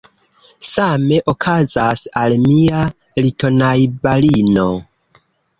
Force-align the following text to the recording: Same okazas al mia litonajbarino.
Same 0.69 1.19
okazas 1.33 2.01
al 2.23 2.37
mia 2.47 2.81
litonajbarino. 3.27 4.69